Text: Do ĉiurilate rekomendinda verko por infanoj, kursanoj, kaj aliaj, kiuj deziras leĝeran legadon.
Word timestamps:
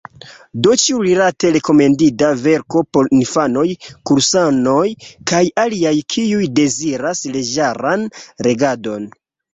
Do 0.67 0.71
ĉiurilate 0.83 1.49
rekomendinda 1.57 2.29
verko 2.45 2.81
por 2.97 3.11
infanoj, 3.17 3.67
kursanoj, 4.11 4.87
kaj 5.33 5.43
aliaj, 5.65 5.95
kiuj 6.15 6.49
deziras 6.61 7.23
leĝeran 7.37 8.09
legadon. 8.49 9.11